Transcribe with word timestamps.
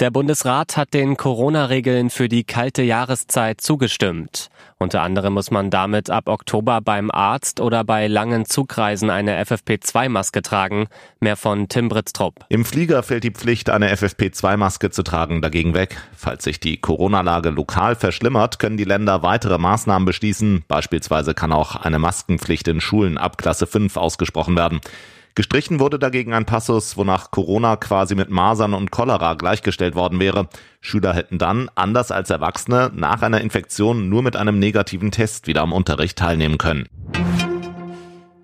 Der 0.00 0.12
Bundesrat 0.12 0.76
hat 0.76 0.94
den 0.94 1.16
Corona-Regeln 1.16 2.10
für 2.10 2.28
die 2.28 2.44
kalte 2.44 2.82
Jahreszeit 2.84 3.60
zugestimmt. 3.60 4.48
Unter 4.78 5.02
anderem 5.02 5.32
muss 5.32 5.50
man 5.50 5.70
damit 5.70 6.08
ab 6.08 6.28
Oktober 6.28 6.80
beim 6.80 7.10
Arzt 7.10 7.58
oder 7.58 7.82
bei 7.82 8.06
langen 8.06 8.44
Zugreisen 8.44 9.10
eine 9.10 9.42
FFP2-Maske 9.42 10.42
tragen. 10.42 10.86
Mehr 11.18 11.34
von 11.36 11.68
Tim 11.68 11.88
Britztrup. 11.88 12.44
Im 12.48 12.64
Flieger 12.64 13.02
fällt 13.02 13.24
die 13.24 13.32
Pflicht, 13.32 13.70
eine 13.70 13.92
FFP2-Maske 13.92 14.90
zu 14.90 15.02
tragen, 15.02 15.42
dagegen 15.42 15.74
weg. 15.74 15.96
Falls 16.16 16.44
sich 16.44 16.60
die 16.60 16.76
Corona-Lage 16.76 17.50
lokal 17.50 17.96
verschlimmert, 17.96 18.60
können 18.60 18.76
die 18.76 18.84
Länder 18.84 19.24
weitere 19.24 19.58
Maßnahmen 19.58 20.06
beschließen. 20.06 20.62
Beispielsweise 20.68 21.34
kann 21.34 21.50
auch 21.52 21.74
eine 21.74 21.98
Maskenpflicht 21.98 22.68
in 22.68 22.80
Schulen 22.80 23.18
ab 23.18 23.36
Klasse 23.36 23.66
5 23.66 23.96
ausgesprochen 23.96 24.54
werden. 24.54 24.80
Gestrichen 25.38 25.78
wurde 25.78 26.00
dagegen 26.00 26.34
ein 26.34 26.46
Passus, 26.46 26.96
wonach 26.96 27.30
Corona 27.30 27.76
quasi 27.76 28.16
mit 28.16 28.28
Masern 28.28 28.74
und 28.74 28.90
Cholera 28.90 29.34
gleichgestellt 29.34 29.94
worden 29.94 30.18
wäre. 30.18 30.48
Schüler 30.80 31.14
hätten 31.14 31.38
dann, 31.38 31.70
anders 31.76 32.10
als 32.10 32.30
Erwachsene, 32.30 32.90
nach 32.92 33.22
einer 33.22 33.40
Infektion 33.40 34.08
nur 34.08 34.24
mit 34.24 34.34
einem 34.34 34.58
negativen 34.58 35.12
Test 35.12 35.46
wieder 35.46 35.62
am 35.62 35.72
Unterricht 35.72 36.18
teilnehmen 36.18 36.58
können. 36.58 36.88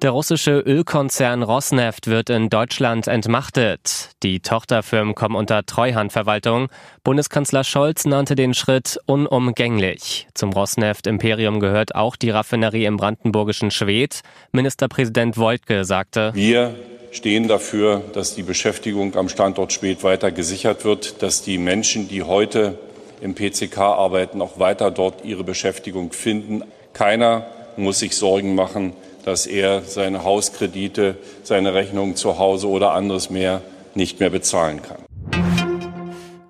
Der 0.04 0.10
russische 0.10 0.58
Ölkonzern 0.58 1.42
Rosneft 1.42 2.08
wird 2.08 2.28
in 2.28 2.50
Deutschland 2.50 3.06
entmachtet. 3.06 4.10
Die 4.22 4.40
Tochterfirmen 4.40 5.14
kommen 5.14 5.34
unter 5.34 5.64
Treuhandverwaltung. 5.64 6.68
Bundeskanzler 7.04 7.64
Scholz 7.64 8.04
nannte 8.04 8.34
den 8.34 8.52
Schritt 8.52 9.00
unumgänglich. 9.06 10.28
Zum 10.34 10.52
Rosneft-Imperium 10.52 11.58
gehört 11.58 11.94
auch 11.94 12.16
die 12.16 12.28
Raffinerie 12.28 12.84
im 12.84 12.98
brandenburgischen 12.98 13.70
Schwedt. 13.70 14.20
Ministerpräsident 14.52 15.38
Woltke 15.38 15.86
sagte, 15.86 16.32
Wir 16.34 16.74
stehen 17.10 17.48
dafür, 17.48 18.02
dass 18.12 18.34
die 18.34 18.42
Beschäftigung 18.42 19.16
am 19.16 19.30
Standort 19.30 19.72
Schwedt 19.72 20.04
weiter 20.04 20.30
gesichert 20.32 20.84
wird, 20.84 21.22
dass 21.22 21.40
die 21.40 21.56
Menschen, 21.56 22.08
die 22.08 22.22
heute 22.22 22.78
im 23.22 23.34
PCK 23.34 23.78
arbeiten, 23.78 24.42
auch 24.42 24.58
weiter 24.58 24.90
dort 24.90 25.24
ihre 25.24 25.44
Beschäftigung 25.44 26.12
finden. 26.12 26.62
Keiner 26.92 27.46
muss 27.78 28.00
sich 28.00 28.14
Sorgen 28.14 28.54
machen, 28.54 28.92
dass 29.24 29.46
er 29.46 29.82
seine 29.82 30.24
Hauskredite, 30.24 31.16
seine 31.42 31.74
Rechnungen 31.74 32.16
zu 32.16 32.38
Hause 32.38 32.68
oder 32.68 32.92
anderes 32.92 33.30
mehr 33.30 33.62
nicht 33.94 34.20
mehr 34.20 34.30
bezahlen 34.30 34.80
kann. 34.82 35.04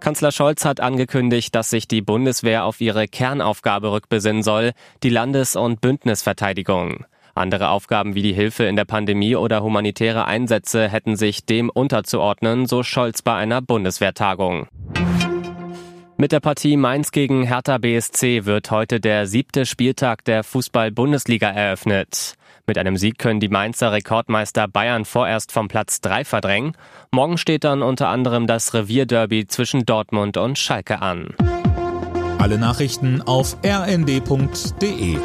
Kanzler 0.00 0.32
Scholz 0.32 0.66
hat 0.66 0.80
angekündigt, 0.80 1.54
dass 1.54 1.70
sich 1.70 1.88
die 1.88 2.02
Bundeswehr 2.02 2.64
auf 2.66 2.80
ihre 2.82 3.08
Kernaufgabe 3.08 3.90
rückbesinnen 3.90 4.42
soll, 4.42 4.72
die 5.02 5.08
Landes- 5.08 5.56
und 5.56 5.80
Bündnisverteidigung. 5.80 7.06
Andere 7.34 7.70
Aufgaben 7.70 8.14
wie 8.14 8.22
die 8.22 8.34
Hilfe 8.34 8.64
in 8.64 8.76
der 8.76 8.84
Pandemie 8.84 9.34
oder 9.34 9.62
humanitäre 9.62 10.26
Einsätze 10.26 10.88
hätten 10.88 11.16
sich 11.16 11.46
dem 11.46 11.70
unterzuordnen, 11.70 12.66
so 12.66 12.82
Scholz 12.82 13.22
bei 13.22 13.34
einer 13.34 13.62
Bundeswehrtagung. 13.62 14.68
Mit 16.16 16.30
der 16.30 16.40
Partie 16.40 16.76
Mainz 16.76 17.10
gegen 17.10 17.42
Hertha 17.42 17.78
BSC 17.78 18.44
wird 18.44 18.70
heute 18.70 19.00
der 19.00 19.26
siebte 19.26 19.66
Spieltag 19.66 20.24
der 20.24 20.44
Fußball-Bundesliga 20.44 21.48
eröffnet. 21.50 22.34
Mit 22.66 22.78
einem 22.78 22.96
Sieg 22.96 23.18
können 23.18 23.40
die 23.40 23.48
Mainzer 23.48 23.92
Rekordmeister 23.92 24.68
Bayern 24.68 25.04
vorerst 25.04 25.52
vom 25.52 25.68
Platz 25.68 26.00
3 26.00 26.24
verdrängen. 26.24 26.76
Morgen 27.10 27.36
steht 27.36 27.64
dann 27.64 27.82
unter 27.82 28.08
anderem 28.08 28.46
das 28.46 28.72
Revierderby 28.72 29.46
zwischen 29.46 29.84
Dortmund 29.84 30.38
und 30.38 30.58
Schalke 30.58 31.02
an. 31.02 31.34
Alle 32.38 32.58
Nachrichten 32.58 33.20
auf 33.22 33.56
rnd.de 33.64 35.18